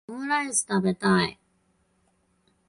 [0.07, 1.39] オムライス食べたい